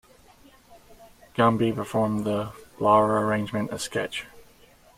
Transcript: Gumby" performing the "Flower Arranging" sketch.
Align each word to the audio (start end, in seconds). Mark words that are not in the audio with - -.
Gumby" 1.35 1.75
performing 1.75 2.23
the 2.23 2.47
"Flower 2.79 3.23
Arranging" 3.23 3.69
sketch. 3.77 4.25